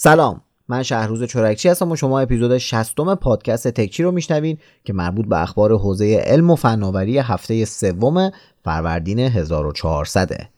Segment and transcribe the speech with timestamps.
[0.00, 5.26] سلام من شهروز چورکچی هستم و شما اپیزود 60 پادکست تکچی رو میشنوین که مربوط
[5.26, 8.30] به اخبار حوزه علم و فناوری هفته سوم
[8.64, 10.57] فروردین 1400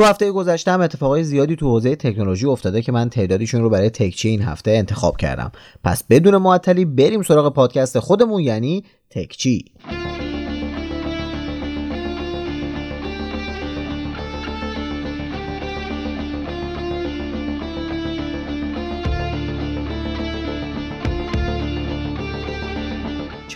[0.00, 3.90] تو هفته گذشته هم اتفاقای زیادی تو حوزه تکنولوژی افتاده که من تعدادیشون رو برای
[3.90, 5.52] تکچی این هفته انتخاب کردم.
[5.84, 9.64] پس بدون معطلی بریم سراغ پادکست خودمون یعنی تکچی.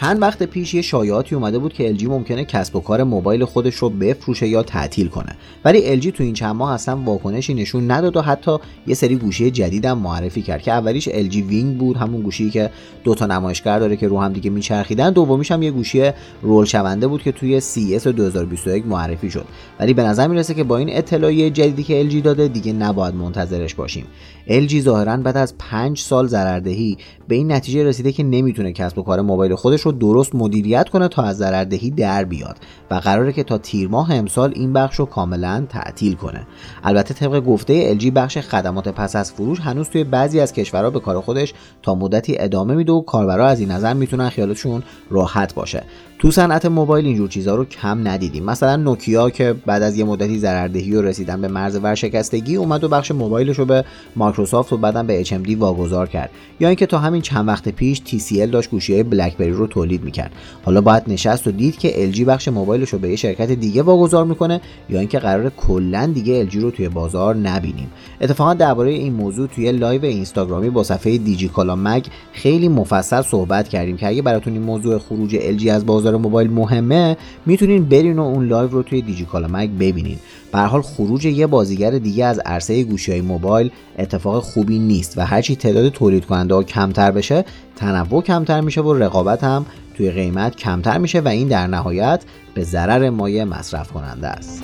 [0.05, 3.75] چند وقت پیش یه شایعاتی اومده بود که LG ممکنه کسب و کار موبایل خودش
[3.75, 5.37] رو بفروشه یا تعطیل کنه.
[5.65, 9.51] ولی LG تو این چند ماه اصلا واکنشی نشون نداد و حتی یه سری گوشی
[9.51, 12.71] جدیدم معرفی کرد که اولیش LG وینگ بود همون گوشی که
[13.05, 15.11] دو تا نمایشگر داره که رو هم دیگه میچرخیدن.
[15.11, 16.11] دومیش هم یه گوشی
[16.43, 19.45] رول شونده بود که توی CES 2021 معرفی شد.
[19.81, 23.75] ولی به نظر می‌رسه که با این اطلاعیه جدیدی که LG داده دیگه نباید منتظرش
[23.75, 24.07] باشیم.
[24.49, 29.03] LG ظاهرا بعد از 5 سال ضرردهی به این نتیجه رسیده که نمی‌تونه کسب و
[29.03, 32.57] کار موبایل خودش رو درست مدیریت کنه تا از ضرردهی در بیاد
[32.91, 36.47] و قراره که تا تیر ماه امسال این بخش رو کاملا تعطیل کنه.
[36.85, 41.01] البته طبق گفته LG بخش خدمات پس از فروش هنوز توی بعضی از کشورها به
[41.01, 45.85] کار خودش تا مدتی ادامه میده و کاربرا از این نظر می‌تونن خیالشون راحت باشه.
[46.19, 48.45] تو صنعت موبایل اینجور چیزها رو کم ندیدیم.
[48.45, 52.89] مثلا نوکیا که بعد از یه مدتی ضرردهی و رسیدن به مرز ورشکستگی اومد و
[52.89, 53.85] بخش موبایلش رو به
[54.17, 56.31] مایکروسافت و بعدم به HMD واگذار کرد.
[56.61, 60.33] یا اینکه تا همین چند وقت پیش TCL داشت گوشیهای بلکبری رو تولید می‌کرد.
[60.65, 64.25] حالا باید نشست و دید که LG بخش موبایلش رو به یه شرکت دیگه واگذار
[64.25, 64.61] می‌کنه
[64.91, 67.91] یا اینکه قراره کلا دیگه LG رو توی بازار نبینیم.
[68.21, 73.69] اتفاقا درباره این موضوع توی لایو اینستاگرامی با صفحه دیجی کالا مگ خیلی مفصل صحبت
[73.69, 77.17] کردیم که اگه براتون این موضوع خروج LG از بازار موبایل مهمه
[77.47, 80.19] می‌تونین برین و اون لایو رو توی دیجی کالا مگ ببینین
[80.53, 85.19] به هر حال خروج یه بازیگر دیگه از عرصه گوشی های موبایل اتفاق خوبی نیست
[85.19, 87.45] و هرچی تعداد تولید کننده ها کمتر بشه
[87.77, 89.67] تنوع کمتر میشه و رقابت هم
[89.97, 94.63] توی قیمت کمتر میشه و این در نهایت به ضرر مایه مصرف کننده است.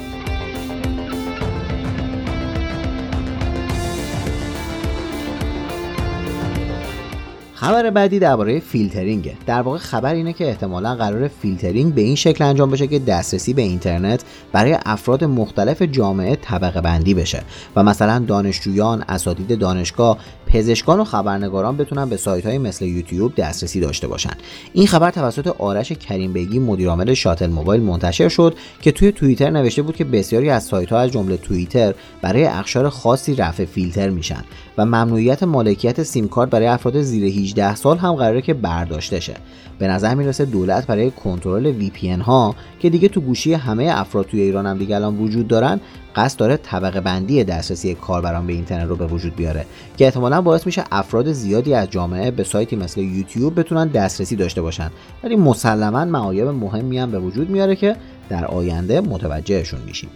[7.61, 12.45] خبر بعدی درباره فیلترینگه در واقع خبر اینه که احتمالا قرار فیلترینگ به این شکل
[12.45, 17.43] انجام بشه که دسترسی به اینترنت برای افراد مختلف جامعه طبقه بندی بشه
[17.77, 23.81] و مثلا دانشجویان اساتید دانشگاه پزشکان و خبرنگاران بتونن به سایت های مثل یوتیوب دسترسی
[23.81, 24.35] داشته باشن.
[24.73, 29.83] این خبر توسط آرش کریم بیگی مدیرعامل شاتل موبایل منتشر شد که توی توییتر نوشته
[29.83, 34.45] بود که بسیاری از سایت ها از جمله توییتر برای اقشار خاصی رفع فیلتر میشن.
[34.79, 39.35] و ممنوعیت مالکیت سیم کارت برای افراد زیر 18 سال هم قراره که برداشته شه.
[39.79, 44.41] به نظر می‌رسه دولت برای کنترل VPN ها که دیگه تو گوشی همه افراد توی
[44.41, 45.81] ایران هم دیگه الان وجود دارن
[46.17, 49.67] قصد داره طبقه بندی دسترسی کاربران به اینترنت رو به وجود بیاره
[49.97, 54.63] که احتمالا باعث میشه افراد زیادی از جامعه به سایتی مثل یوتیوب بتونن دسترسی داشته
[54.63, 54.91] باشن.
[55.25, 57.97] ولی مسلما معایب مهمی هم به وجود میاره که
[58.29, 60.11] در آینده متوجهشون میشیم.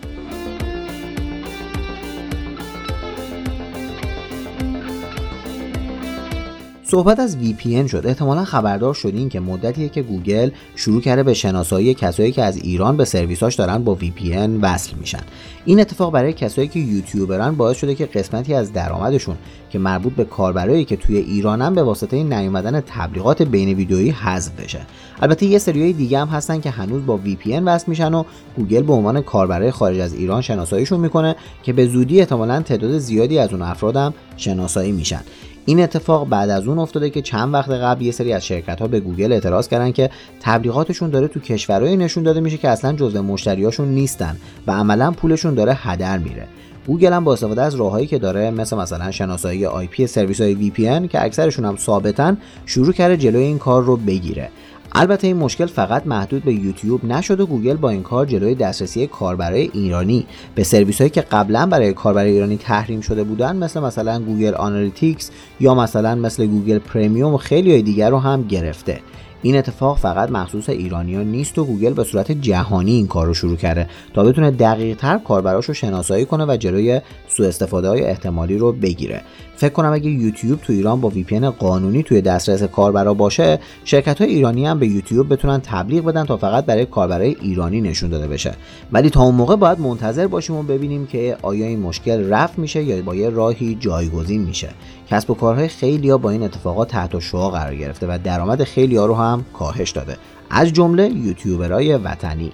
[6.94, 8.02] صحبت از VPN شد.
[8.04, 12.96] احتمالا خبردار شدین که مدتیه که گوگل شروع کرده به شناسایی کسایی که از ایران
[12.96, 15.20] به سرویساش دارن با VPN وصل میشن.
[15.64, 19.36] این اتفاق برای کسایی که یوتیوبرن باعث شده که قسمتی از درآمدشون
[19.70, 24.80] که مربوط به کاربرایی که توی ایرانن به واسطه نیومدن تبلیغات بین ویدیویی حذف بشه.
[25.22, 28.24] البته یه سریای دیگه هم هستن که هنوز با VPN وصل میشن و
[28.56, 33.38] گوگل به عنوان کاربرای خارج از ایران شناساییشون می‌کنه که به زودی احتمالا تعداد زیادی
[33.38, 35.20] از اون افرادم شناسایی میشن.
[35.66, 38.88] این اتفاق بعد از اون افتاده که چند وقت قبل یه سری از شرکت ها
[38.88, 43.22] به گوگل اعتراض کردن که تبلیغاتشون داره تو کشورهایی نشون داده میشه که اصلا جزء
[43.22, 46.46] مشتریاشون نیستن و عملا پولشون داره هدر میره.
[46.86, 51.08] گوگل هم با استفاده از راههایی که داره مثل مثلا شناسایی IP سرویس های VPN
[51.08, 52.36] که اکثرشون هم ثابتن
[52.66, 54.48] شروع کرده جلوی این کار رو بگیره.
[54.96, 59.06] البته این مشکل فقط محدود به یوتیوب نشد و گوگل با این کار جلوی دسترسی
[59.06, 60.26] کاربرای ایرانی.
[60.54, 65.30] به سرویس هایی که قبلا برای کاربرای ایرانی تحریم شده بودن مثل مثلا Google Analytics
[65.60, 69.00] یا مثلا مثل Google Premium و خیلی های دیگر رو هم گرفته.
[69.42, 73.56] این اتفاق فقط مخصوص ایرانیان نیست و گوگل به صورت جهانی این کار رو شروع
[73.56, 78.58] کرده تا بتونه دقیق تر کاربراش رو شناسایی کنه و جلوی سوء استفاده های احتمالی
[78.58, 79.22] رو بگیره.
[79.56, 81.24] فکر کنم اگه یوتیوب تو ایران با وی
[81.58, 86.36] قانونی توی دسترس کاربرا باشه شرکت های ایرانی هم به یوتیوب بتونن تبلیغ بدن تا
[86.36, 88.54] فقط برای کاربرای ایرانی نشون داده بشه.
[88.92, 92.82] ولی تا اون موقع باید منتظر باشیم و ببینیم که آیا این مشکل رفع میشه
[92.82, 94.68] یا با یه راهی جایگزین میشه.
[95.10, 98.96] کسب و کارهای خیلی ها با این اتفاقات تحت شعا قرار گرفته و درآمد خیلی
[98.96, 100.16] ها رو هم کاهش داده.
[100.50, 102.52] از جمله یوتیوبرای وطنی.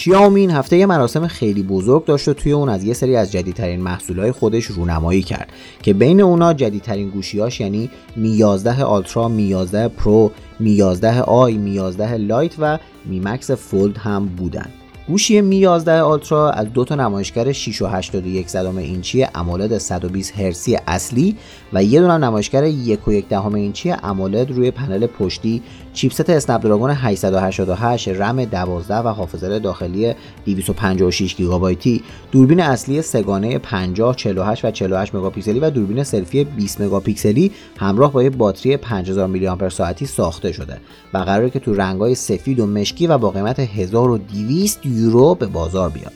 [0.00, 3.32] شیائومی این هفته یه مراسم خیلی بزرگ داشت و توی اون از یه سری از
[3.32, 5.52] جدیدترین محصولات خودش رونمایی کرد
[5.82, 10.30] که بین اونا جدیدترین گوشیاش یعنی Mi 11 Ultra، Mi 11 Pro،
[10.60, 14.70] Mi 11i، Mi 11 Lite و Mi Mix Fold هم بودن.
[15.10, 20.38] گوشی Mi 11 Ultra از دو تا نمایشگر 6 و 81 صدم اینچی AMOLED 120
[20.38, 21.36] هرتزی اصلی
[21.72, 25.62] و یه دونه نمایشگر 1 و 1 دهم اینچی AMOLED روی پنل پشتی
[25.92, 30.14] chipset Snapdragon 888 رم 12 و حافظه داخلی
[30.44, 32.02] 256 گیگابایتی.
[32.32, 38.22] دوربین اصلی سه‌گانه 50 48 و 48 مگاپیکسلی و دوربین سلفی 20 مگاپیکسلی همراه با
[38.22, 40.80] یک باتری 5000 میلی آمپر ساعتی ساخته شده
[41.14, 45.90] و قراره که تو رنگ‌های سفید و مشکی و با قیمت 1200 یورو به بازار
[45.90, 46.12] بیاد.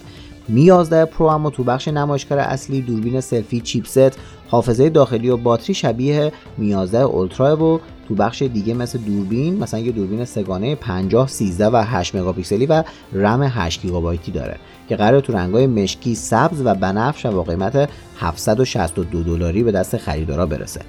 [0.48, 4.18] Mi 11 Pro اما تو بخش نمایشگر اصلی دوربین سلفی chipset
[4.48, 9.80] حافظه داخلی و باتری شبیه می 11 اولترا و تو بخش دیگه مثل دوربین مثلا
[9.80, 14.56] یه دوربین سگانه 50 13 و 8 مگاپیکسلی و رم 8 گیگابایتی داره
[14.88, 19.96] که قرار تو رنگای مشکی سبز و بنفش و با قیمت 762 دلاری به دست
[19.96, 20.80] خریدارا برسه.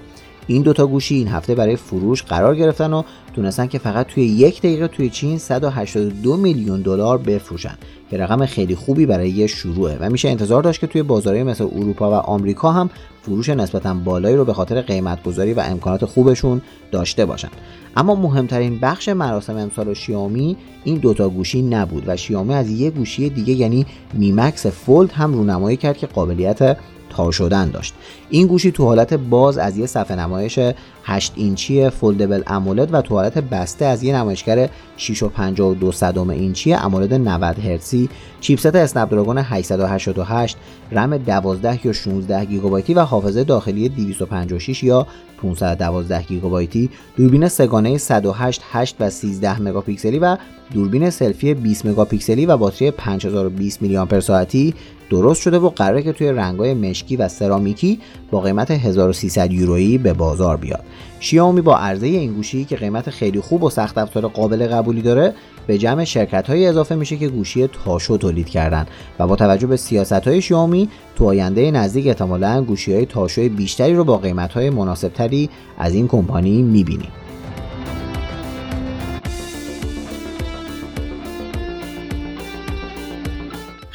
[0.47, 3.03] این دوتا گوشی این هفته برای فروش قرار گرفتن و
[3.35, 7.77] تونستن که فقط توی یک دقیقه توی چین 182 میلیون دلار بفروشن
[8.11, 12.11] که رقم خیلی خوبی برای شروعه و میشه انتظار داشت که توی بازارهای مثل اروپا
[12.11, 12.89] و آمریکا هم
[13.21, 16.61] فروش نسبتا بالایی رو به خاطر قیمت گذاری و امکانات خوبشون
[16.91, 17.49] داشته باشن.
[17.97, 23.29] اما مهمترین بخش مراسم امسال شیائومی این دوتا گوشی نبود و شیائومی از یه گوشی
[23.29, 26.77] دیگه یعنی Mi Mix Fold هم رونمایی کرد که قابلیت
[27.09, 27.93] تا شدن داشت.
[28.29, 30.59] این گوشی تو حالت باز از یه صفحه نمایش
[31.07, 37.13] 8 اینچی foldable AMOLED و تو حالت بسته از یه نمایشگر 6.52 صدم اینچی AMOLED
[37.13, 38.09] 90 هرتزی
[38.41, 40.57] chipset Snapdragon 888
[40.91, 45.07] رم 12 یا 16 گیگابایتی و حافظه داخلی 256 یا
[45.41, 50.37] 512 گیگابایتی دوربین سه‌گانه 108 8 و 13 مگاپیکسلی و
[50.73, 54.73] دوربین سلفی 20 مگاپیکسلی و باتری 5020 میلی آمپر ساعتی
[55.09, 57.99] درست شده و قراره که توی رنگای مشکی و سرامیکی
[58.31, 60.83] با قیمت 1300 یورویی به بازار بیاد.
[61.19, 65.33] شیائومی با عرضه این گوشی که قیمت خیلی خوب و سخت افزار قابل قبولی داره
[65.67, 68.85] به جمع شرکت های اضافه میشه که گوشی تاشو تولید کردن
[69.19, 73.93] و با توجه به سیاست های شیائومی تو آینده نزدیک احتمالا گوشی های تاشو بیشتری
[73.93, 77.24] رو با قیمت های مناسبتری از این کمپانی می‌بینیم.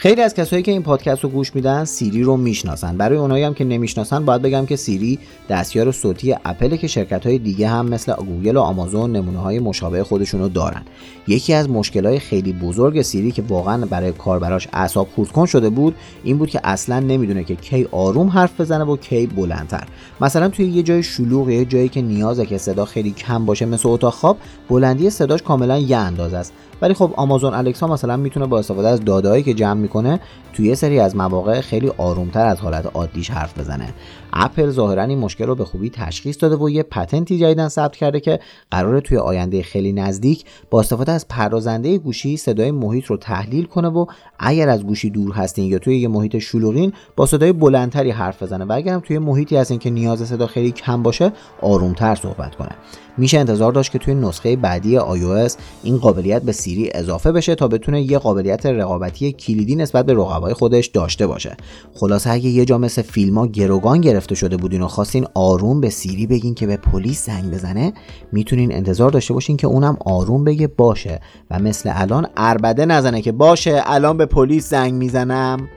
[0.00, 2.97] خیلی از کسایی که این پادکست رو گوش میدن سیری رو می‌شناسن.
[2.97, 5.19] برای اونایی هم که نمی‌شناسن باید بگم که سیری
[5.49, 10.05] دستیار صوتی اپل که شرکت های دیگه هم مثل گوگل و آمازون نمونه های مشابه
[10.05, 10.82] خودشون رو دارن.
[11.29, 15.94] یکی از مشکل های خیلی بزرگ سیری که واقعا برای کاربراش اعصاب خورد شده بود
[16.25, 19.85] این بود که اصلا نمی‌دونه که کی آروم حرف بزنه و کی بلندتر.
[20.20, 23.88] مثلا توی یه جای شلوغ یه جایی که نیازه که صدا خیلی کم باشه مثل
[23.88, 24.37] اتاق خواب
[24.69, 26.52] بلندی صداش کاملا یه اندازه است.
[26.82, 30.21] ولی خب آمازون الکسا مثلا می‌تونه با استفاده از دادهایی که جمع می‌کنه
[30.53, 33.89] توی یه سری از مواقع خیلی آرومتر از حالت عادیش حرف بزنه.
[34.32, 38.21] اپل ظاهرا این مشکل رو به خوبی تشخیص داده و یه پتنتی جدیدن ثبت کرده
[38.21, 38.40] که
[38.71, 43.88] قراره توی آینده خیلی نزدیک با استفاده از پردازنده گوشی صدای محیط رو تحلیل کنه
[43.88, 44.07] و
[44.38, 48.64] اگر از گوشی دور هستین یا توی یه محیط شلوغین با صدای بلندتری حرف بزنه
[48.64, 52.71] و اگرم توی محیطی هستین که نیاز صدا خیلی کم باشه آرومتر صحبت کنه.
[53.16, 55.52] میشه انتظار داشت که توی نسخه بعدی iOS
[55.83, 60.55] این قابلیت به سیری اضافه بشه تا بتونه یه قابلیت رقابتی کلیدی نسبت به رقبای
[60.55, 61.57] خودش داشته باشه.
[61.95, 65.91] خلاصه اگه یه جا مثل فیلم ها گروگان گرفته شده بودین و خواستین آروم به
[65.91, 67.93] سیری بگین که به پلیس زنگ بزنه.
[68.33, 71.21] می‌تونین انتظار داشته باشین که اونم آروم بگه باشه.
[71.50, 75.69] و مثل الان اربده نزنه که باشه الان به پلیس زنگ می‌زنم.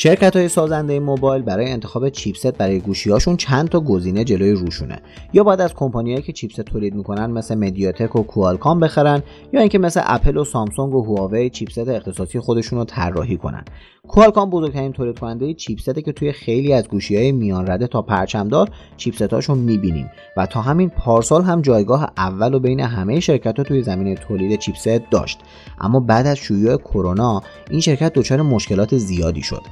[0.00, 5.00] شرکت های سازنده موبایل برای انتخاب چیپست برای گوشیهاشون چند تا گزینه جلوی روشونه.
[5.32, 9.78] یا باید از کمپانیایی که چیپست تولید می‌کنن مثل مدیاتک و کوالکام بخرن یا اینکه
[9.78, 13.64] مثل اپل و سامسونگ و هواوی چیپست اختصاصی خودشون رو طراحی کنن.
[14.08, 18.70] کوالکام بزرگترین تولید کننده چیپسته که توی خیلی از گوشی های میان رده تا پرچمدار
[18.96, 20.10] چیپستاشو می‌بینیم.
[20.36, 24.60] و تا همین پارسال هم جایگاه اول و بین همه شرکت ها توی زمینه تولید
[24.60, 25.38] چیپست داشت.
[25.80, 29.62] اما بعد از شیوع کرونا این شرکت دچار مشکلات زیادی شد.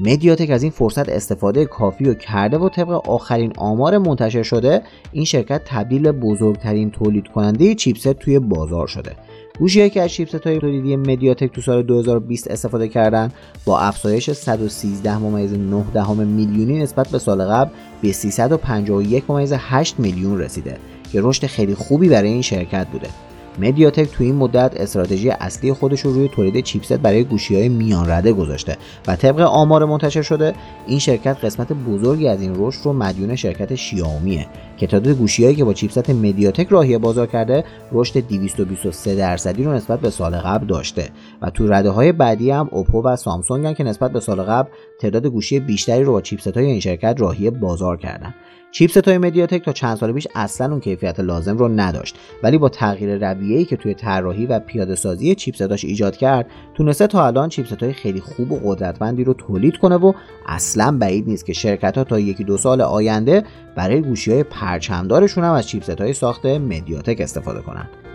[0.00, 5.24] مدیاتک از این فرصت استفاده کافی و کرده و طبق آخرین آمار منتشر شده این
[5.24, 9.12] شرکت تبدیل به بزرگترین تولید کننده چیپست توی بازار شده.
[9.58, 13.32] گوشی که از چیپست های تولیدی مدیاتک تو سال 2020 استفاده کردن
[13.64, 17.70] با افزایش 113 ممیز 9 میلیونی نسبت به سال قبل
[18.02, 20.76] به 351 ممیز 8 میلیون رسیده
[21.12, 23.25] که رشد خیلی خوبی برای این شرکت بوده.
[23.58, 28.10] مدیاتک تو این مدت استراتژی اصلی خودش رو روی تولید چیپست برای گوشی های میان
[28.10, 30.54] رده گذاشته و طبق آمار منتشر شده
[30.86, 34.46] این شرکت قسمت بزرگی از این رشد رو مدیون شرکت شیائومیه
[34.76, 40.00] که تعداد گوشیهایی که با چیپست مدیاتک راهی بازار کرده رشد 223 درصدی رو نسبت
[40.00, 41.08] به سال قبل داشته
[41.42, 44.68] و تو رده های بعدی هم اوپو و سامسونگ که نسبت به سال قبل
[45.00, 48.34] تعداد گوشی بیشتری رو با چیپست های این شرکت راهی بازار کردن.
[48.76, 52.68] چیپست های مدیاتک تا چند سال پیش اصلا اون کیفیت لازم رو نداشت ولی با
[52.68, 57.82] تغییر رویه‌ای که توی طراحی و پیاده سازی چیپستاش ایجاد کرد تونسته تا الان چیپست
[57.82, 60.12] های خیلی خوب و قدرتمندی رو تولید کنه و
[60.46, 63.44] اصلا بعید نیست که شرکت ها تا یکی دو سال آینده
[63.76, 68.05] برای گوشی های پرچمدارشون هم از چیپست های ساخت مدیاتک استفاده کنند.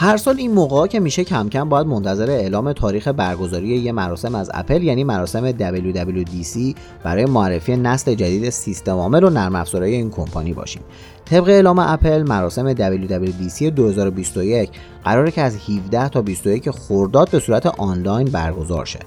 [0.00, 4.34] هر سال این موقع که میشه کم کم باید منتظر اعلام تاریخ برگزاری یه مراسم
[4.34, 6.74] از اپل یعنی مراسم WWDC
[7.04, 10.82] برای معرفی نسل جدید سیستم عامل و نرم افزارهای این کمپانی باشیم.
[11.24, 14.70] طبق اعلام اپل مراسم WWDC 2021
[15.04, 18.98] قراره که از 17 تا 21 خرداد به صورت آنلاین برگزار شه.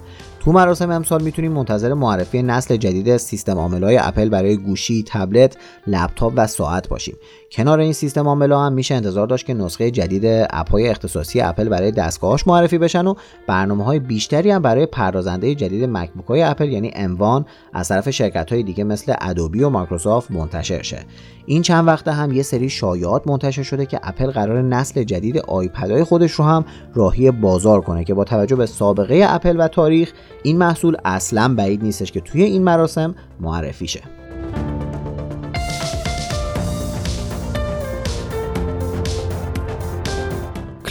[0.41, 5.57] تو مراسم امسال می‌تونیم منتظر معرفی نسل جدید سیستم های اپل برای گوشی، تبلت،
[5.87, 7.15] لپتاپ و ساعت باشیم.
[7.51, 11.91] کنار این سیستم عامل هم میشه انتظار داشت که نسخه جدید اپهای اختصاصی اپل برای
[11.91, 13.13] دستگاهاش معرفی بشن و
[13.47, 18.51] برنامه های بیشتری هم برای پردازنده جدید MacBook های اپل یعنی M1 از طرف شرکت
[18.51, 21.05] های دیگه مثل ادوبی و مایکروسافت منتشر شه.
[21.45, 25.81] این چند وقته هم یه سری شایعات منتشر شده که اپل قراره نسل جدید iPad
[25.81, 30.13] های خودش رو هم راهی بازار کنه که با توجه به سابقه اپل و تاریخ
[30.43, 34.01] این محصول اصلا بعید نیستش که توی این مراسم معرفی شه.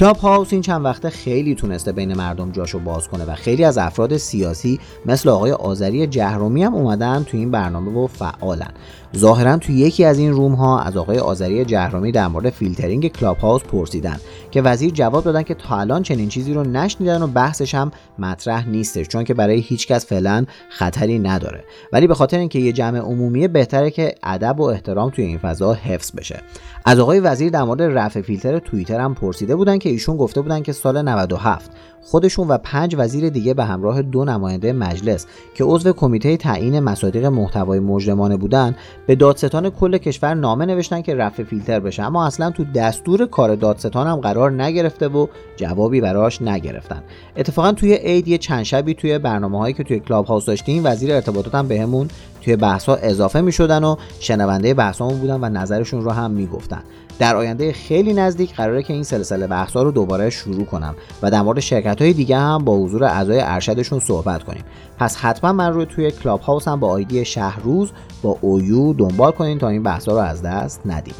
[0.00, 4.16] Clubhouse این چند وقته خیلی تونسته بین مردم جاشو باز کنه و خیلی از افراد
[4.16, 8.70] سیاسی مثل آقای آذری جهرومی هم اومدن تو این برنامه و فعالن.
[9.16, 13.62] ظاهرا تو یکی از این room ها از آقای آذری جهرومی در مورد فیلترینگ Clubhouse
[13.62, 17.90] پرسیدن که وزیر جواب دادن که تا الان چنین چیزی رو نشنیدن و بحثش هم
[18.18, 21.64] مطرح نیستش چون که برای هیچکس فعلا خطری نداره.
[21.92, 25.74] ولی به خاطر اینکه یه جمع عمومی بهتره که ادب و احترام توی این فضا
[25.74, 26.42] حفظ بشه.
[26.84, 30.62] از آقای وزیر در مورد رفع فیلتر توییتر هم پرسیده بودن که ایشون گفته بودن
[30.62, 31.70] که سال 97
[32.02, 37.24] خودشون و پنج وزیر دیگه به همراه دو نماینده مجلس که عضو کمیته تعیین مصادیق
[37.24, 38.76] محتوای مجرمانه بودن
[39.06, 42.02] به دادستان کل کشور نامه نوشتن که رفع فیلتر بشه.
[42.02, 45.26] اما اصلا تو دستور کار دادستان هم قرار نگرفته و
[45.56, 47.02] جوابی براش نگرفتن.
[47.36, 51.12] اتفاقا توی عید یه چند شبی توی برنامه هایی که توی کلاب هاوس داشتیم وزیر
[51.12, 52.08] ارتباطات هم بهمون
[52.42, 56.82] توی بحث ها اضافه می شدن و شنونده بحثامون بودن و نظرشون رو هم می‌گفتن.
[57.18, 61.30] در آینده خیلی نزدیک قراره که این سلسله بحث ها رو دوباره شروع کنم و
[61.30, 64.64] در مورد شرکت های دیگه هم با حضور اعضای ارشدشون صحبت کنیم.
[64.98, 67.92] پس حتما من رو توی Clubhouse هم با آیدی شهروز
[68.22, 71.14] با اویو دنبال کنین تا این بحث رو از دست ندیم.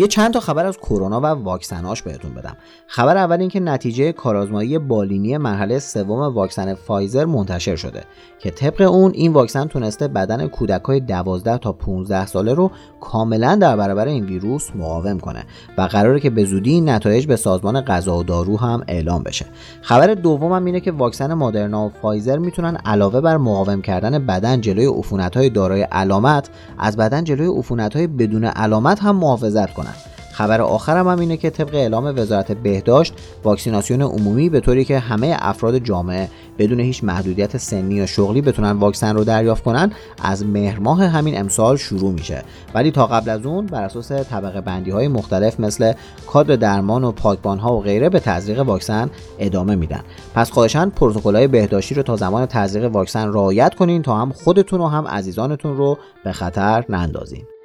[0.00, 2.56] یه چند تا خبر از کرونا و واکسناش بهتون بدم.
[2.86, 8.02] خبر اول اینکه نتیجه کارآزمایی بالینی مرحله سوم واکسن فایزر منتشر شده
[8.38, 13.54] که طبق اون این واکسن تونسته بدن کودک های 12 تا 15 ساله رو کاملا
[13.54, 15.44] در برابر این ویروس مقاوم کنه
[15.78, 19.46] و قراره که به زودی این نتایج به سازمان غذا و دارو هم اعلام بشه.
[19.82, 24.86] خبر دومم اینه که واکسن مادرنا و فایزر می‌تونن علاوه بر مقاوم کردن بدن جلوی
[24.86, 29.89] عفونت های دارای علامت از بدن جلوی عفونت های بدون علامت هم محافظت کنن.
[30.32, 35.36] خبر آخرم هم اینه که طبق اعلام وزارت بهداشت واکسیناسیون عمومی به طوری که همه
[35.38, 36.28] افراد جامعه
[36.58, 39.92] بدون هیچ محدودیت سنی یا شغلی بتونن واکسن رو دریافت کنن
[40.22, 42.42] از مهر ماه همین امسال شروع میشه.
[42.74, 45.92] ولی تا قبل از اون بر اساس طبقه بندی های مختلف مثل
[46.26, 50.00] کادر درمان و پاکبان ها و غیره به تزریق واکسن ادامه میدن.
[50.34, 54.80] پس خواهشان پروتکل های بهداشتی رو تا زمان تزریق واکسن رعایت کنین تا هم خودتون
[54.80, 57.59] و هم عزیزانتون رو به خطر نندازین.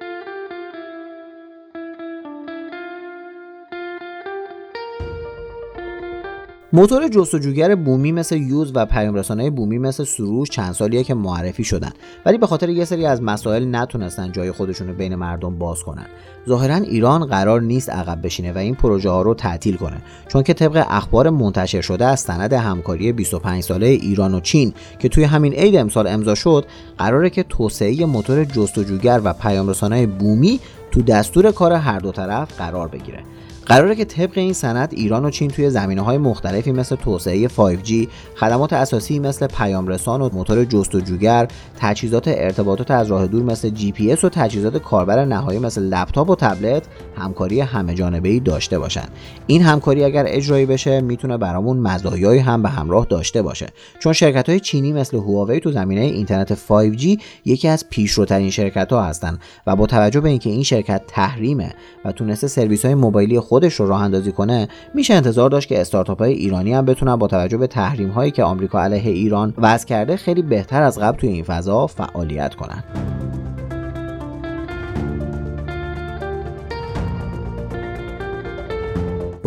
[6.76, 11.92] موتور جستجوگر بومی مثل یوز و پیامرسانهای بومی مثل سروش چند سالیه که معرفی شدن.
[12.26, 16.06] ولی به خاطر یه سری از مسائل نتونستن جای خودشون رو بین مردم باز کنن.
[16.48, 19.96] ظاهرا ایران قرار نیست عقب بشینه و این پروژه ها رو تعطیل کنه.
[20.28, 25.08] چون که طبق اخبار منتشر شده از سند همکاری 25 ساله ایران و چین که
[25.08, 26.66] توی همین عید امسال امضا شد
[26.98, 32.88] قراره که توسعه موتور جستجوگر و پیامرسانهای بومی تو دستور کار هر دو طرف قرار
[32.88, 33.22] بگیره.
[33.66, 38.08] قراره که طبق این سند ایران و چین توی زمینه های مختلفی مثل توسعه 5G،
[38.36, 44.28] خدمات اساسی مثل پیامرسان و موتور جستجوگر، تجهیزات ارتباطات از راه دور مثل GPS و
[44.28, 46.82] تجهیزات کاربر نهایی مثل لپتاپ و تبلت
[47.16, 49.04] همکاری همه جانبه ای داشته باشن.
[49.46, 53.66] این همکاری اگر اجرایی بشه می‌تونه برامون مزایایی هم به همراه داشته باشه.
[53.98, 59.02] چون شرکت های چینی مثل هواوی تو زمینه اینترنت 5G یکی از پیشروترین شرکت ها
[59.02, 63.74] هستن و با توجه به اینکه این شرکت تحریمه و تونسته سرویس های موبایلی خودش
[63.74, 67.56] رو راه اندازی کنه میشه انتظار داشت که استارتاپ های ایرانی هم بتونن با توجه
[67.56, 71.44] به تحریم هایی که آمریکا علیه ایران وضع کرده خیلی بهتر از قبل توی این
[71.44, 72.84] فضا فعالیت کنن.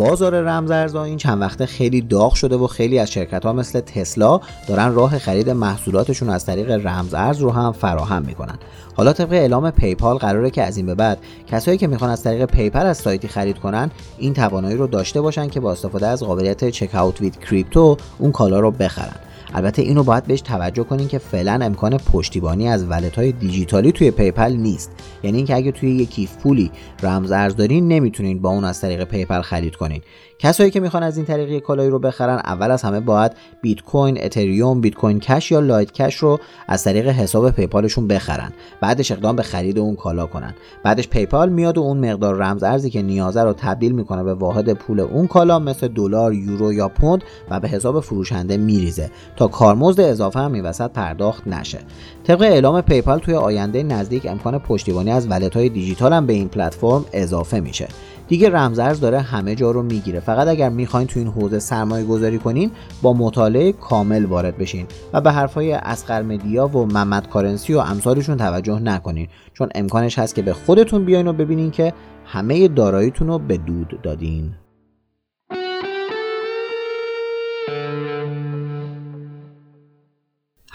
[0.00, 4.40] بازار رمزارزها این چند وقته خیلی داغ شده و خیلی از شرکت ها مثل تسلا
[4.68, 8.58] دارن راه خرید محصولاتشون از طریق رمزارز رو هم فراهم می‌کنن.
[8.94, 12.44] حالا طبق اعلام PayPal قراره که از این به بعد کسایی که می‌خوان از طریق
[12.44, 16.68] PayPal از سایتی خرید کنن این توانایی رو داشته باشن که با استفاده از قابلیت
[16.68, 19.16] Checkout with Crypto اون کالا رو بخرن.
[19.54, 24.10] البته اینو باید بهش توجه کنین که فعلا امکان پشتیبانی از wallet های دیجیتالی توی
[24.10, 24.90] PayPal نیست.
[25.22, 26.70] یعنی اینکه اگه توی یک کیف پولی
[27.02, 30.02] رمز ارز دارین نمی‌تونین با اون از طریق PayPal خرید کنین.
[30.42, 33.32] کسایی که می‌خوان از این طریق یک کالایی رو بخرن اول از همه باید
[33.62, 38.52] بیت کوین، اتریوم، بیت کوین کش یا لایت کش رو از طریق حساب پیپالشون بخرن.
[38.80, 40.54] بعدش اقدام به خرید اون کالا کنن.
[40.82, 44.72] بعدش پیپال میاد و اون مقدار رمز ارزی که نیازه رو تبدیل می‌کنه به واحد
[44.72, 50.00] پول اون کالا مثل دلار، یورو یا پوند و به حساب فروشنده میریزه تا کارمزد
[50.00, 51.78] اضافه هم این پرداخت نشه.
[52.24, 56.48] طبق اعلام پیپال توی آینده نزدیک امکان پشتیبانی از ولت های دیجیتال هم به این
[56.48, 57.88] پلتفرم اضافه میشه.
[58.30, 60.20] دیگه رمزارز داره همه جا رو می‌گیره.
[60.20, 62.70] فقط اگر می‌خواین تو این حوزه سرمایه گذاری کنین
[63.02, 68.36] با مطالعه کامل وارد بشین و به حرفای اسقر مدیا و محمد کارنسی و امثالشون
[68.36, 69.28] توجه نکنین.
[69.54, 71.92] چون امکانش هست که به خودتون بیاین و ببینین که
[72.24, 74.54] همه داراییتون رو به دود دادین.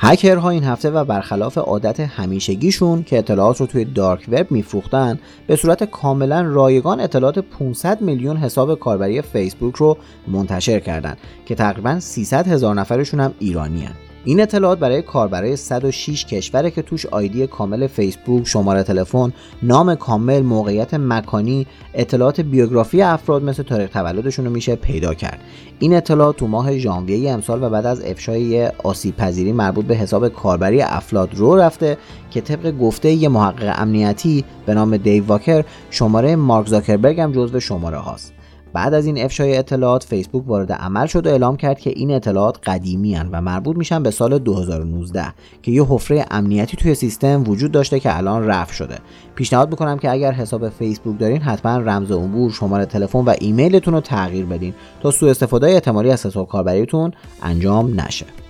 [0.07, 5.55] هکرها این هفته و برخلاف عادت همیشگیشون که اطلاعات رو توی دارک وب میفروختن به
[5.55, 12.47] صورت کاملا رایگان اطلاعات 500 میلیون حساب کاربری فیسبوک رو منتشر کردند که تقریبا 300
[12.47, 14.04] هزار نفرشون هم ایرانی هن.
[14.27, 19.33] این اطلاعات برای کاربرای 106 کشوره که توش آیدی کامل فیسبوک، شماره تلفن،
[19.63, 25.39] نام کامل، موقعیت مکانی، اطلاعات بیوگرافی افراد مثل تاریخ تولدشون رو میشه پیدا کرد.
[25.79, 30.27] این اطلاعات تو ماه ژانویه امسال و بعد از افشای آسیب پذیری مربوط به حساب
[30.27, 31.97] کاربری افلاد رو رفته
[32.31, 37.59] که طبق گفته یه محقق امنیتی به نام دیو واکر شماره مارک زاکربرگ هم جزو
[37.59, 38.33] شماره هاست.
[38.75, 42.69] بعد از این افشای اطلاعات فیسبوک وارد عمل شد و اعلام کرد که این اطلاعات
[42.69, 47.71] قدیمی هن و مربوط میشن به سال 2019 که یه حفره امنیتی توی سیستم وجود
[47.71, 48.97] داشته که الان رفع شده.
[49.35, 54.01] پیشنهاد می‌کنم که اگر حساب فیسبوک دارین حتما رمز عبور شماره تلفن و ایمیلتون رو
[54.01, 57.11] تغییر بدین تا سوء استفاده احتمالی از حساب کاربریتون
[57.43, 58.44] انجام نشه.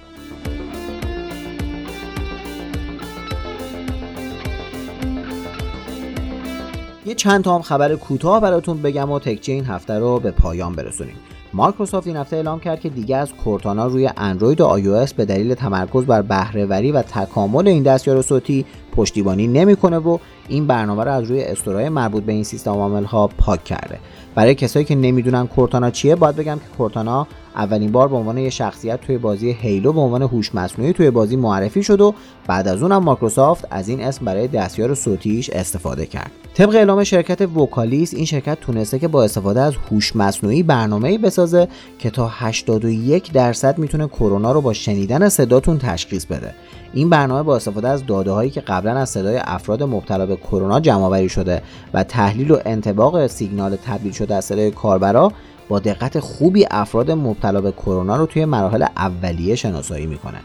[7.15, 11.15] چند تا هم خبر کوتاه براتون بگم و تکچه این هفته رو به پایان برسونیم.
[11.53, 15.53] مایکروسافت این هفته اعلام کرد که دیگه از کورتانا روی اندروید و آی به دلیل
[15.53, 18.65] تمرکز بر بهرهوری و تکامل این دستیار صوتی
[18.95, 23.27] پشتیبانی نمی‌کنه و این برنامه رو از روی استورای مربوط به این سیستم عامل ها
[23.27, 23.99] پاک کرده.
[24.35, 28.49] برای کسایی که نمی‌دونن کورتانا چیه باید بگم که کورتانا اولین بار به عنوان یه
[28.49, 32.13] شخصیت توی بازی هیلو به عنوان هوش مصنوعی توی بازی معرفی شد و
[32.47, 36.31] بعد از اونم مایکروسافت از این اسم برای دستیار صوتیش استفاده کرد.
[36.53, 41.67] طبق اعلام شرکت وکالیس این شرکت تونسته که با استفاده از هوش مصنوعی برنامه‌ای بسازه
[41.99, 46.55] که تا 81 درصد می‌تونه کرونا رو با شنیدن صداتون تشخیص بده.
[46.95, 50.79] این برنامه با استفاده از داده هایی که قبلا از صدای افراد مبتلا به کرونا
[50.79, 51.61] جمع شده
[51.93, 55.31] و تحلیل و انتباق سیگنال تبدیل شده از صدای کاربرا
[55.69, 60.37] با دقت خوبی افراد مبتلا به کرونا رو توی مراحل اولیه شناسایی می‌کنه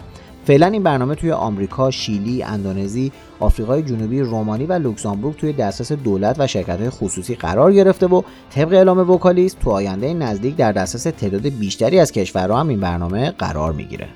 [0.44, 6.36] فعلا این برنامه توی آمریکا، شیلی، اندونزی، آفریقای جنوبی، رومانی و لوکزامبورگ توی دسترس دولت
[6.38, 11.42] و شرکت‌های خصوصی قرار گرفته و طبق اعلام وکالیست تو آینده نزدیک در دسترس تعداد
[11.42, 14.06] بیشتری از کشورها هم این برنامه قرار می‌گیره.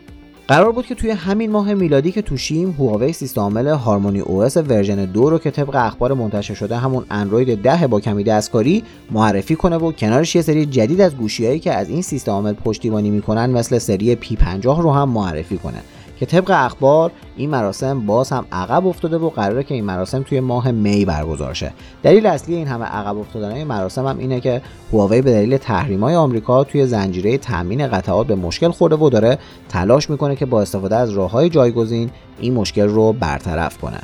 [0.49, 5.31] قرار بود که توی همین ماه میلادی که توشیم هواوی سیستم عامل HarmonyOS version 2
[5.31, 9.93] رو که طبق اخبار منتشر شده همون اندروید 10 با کمی دستکاری معرفی کنه و
[9.93, 14.17] کنارش یه سری جدید از گوشیهایی که از این سیستم عامل پشتیبانی می‌کنن مثل سری
[14.17, 15.83] P50 رو هم معرفی کنه.
[16.21, 20.41] که طبق اخبار این مراسم باز هم عقب افتاده و قراره که این مراسم توی
[20.41, 21.73] ماه می برگزار شه.
[22.03, 25.59] دلیل اصلی این همه عقب افتادن این مراسم هم اینه که هواوی به دلیل
[26.01, 30.63] های آمریکا توی زنجیره تامین قطعات به مشکل خورده و داره تلاش می‌کنه که با
[30.63, 34.01] استفاده از راههای جایگزین این مشکل رو برطرف کنه.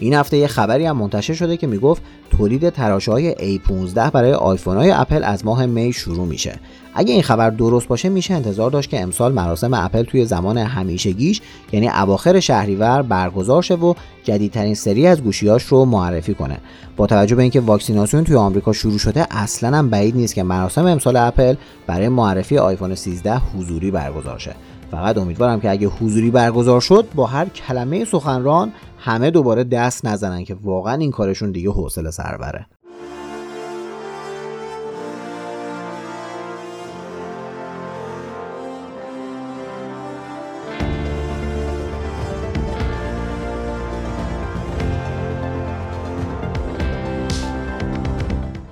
[0.00, 4.76] این هفته یه خبری هم منتشر شده که می‌گفت تولید تراشه های A15 برای آیفون
[4.76, 6.60] های اپل از ماه می شروع میشه.
[6.94, 11.40] اگه این خبر درست باشه میشه انتظار داشت که امسال مراسم اپل توی زمان همیشگیش
[11.72, 16.58] یعنی اواخر شهریور برگزار شه و جدیدترین سری از گوشیاش رو معرفی کنه.
[16.96, 20.86] با توجه به اینکه واکسیناسیون توی آمریکا شروع شده اصلا هم بعید نیست که مراسم
[20.86, 21.54] امسال اپل
[21.86, 24.54] برای معرفی آیفون 13 حضوری برگزار شه.
[24.90, 30.44] فقط امیدوارم که اگه حضوری برگزار شد با هر کلمه سخنران همه دوباره دست نزنن
[30.44, 32.66] که واقعا این کارشون دیگه حوصله سربره.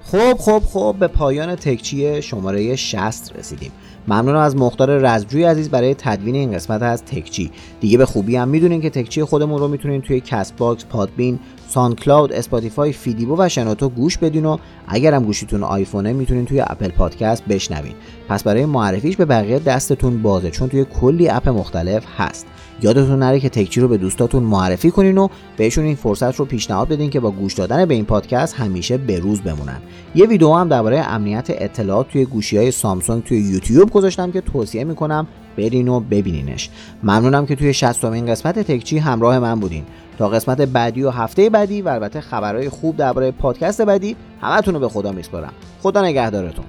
[0.04, 3.72] خب خب خب به پایان تکچی شماره 60 رسیدیم.
[4.08, 7.50] ممنونم از مختار رزجوی عزیز برای تدوین این قسمت از تکچی.
[7.80, 12.92] دیگه به خوبی هم می‌دونین که تکچی خودمون رو می‌تونین توی Castbox Podbean SoundCloud Spotify
[12.92, 17.94] فیدیبو و شنوتو گوش بدین و اگرم گوشیتون آیفونه می‌تونین توی Apple Podcast بشنوین.
[18.28, 22.46] پس برای معرفیش به بقیه دستتون بازه چون توی کلی اپ مختلف هست.
[22.82, 26.88] یادتون نره که تکچی رو به دوستاتون معرفی کنین و بهشون این فرصت رو پیشنهاد
[26.88, 29.78] بدین که با گوش دادن به این پادکست همیشه به روز بمونن.
[30.14, 34.84] یه ویدیو هم درباره امنیت اطلاعات توی گوشی های سامسونگ توی یوتیوب گذاشتم که توصیه
[34.84, 36.70] می‌کنم برین و ببینینش.
[37.02, 39.84] ممنونم که توی 60 قسمت تکچی همراه من بودین.
[40.18, 44.80] تا قسمت بعدی و هفته بعدی و البته خبرهای خوب درباره پادکست بعدی همتون رو
[44.80, 45.52] به خدا میسپارم.
[45.82, 46.64] خدا نگهدارتون.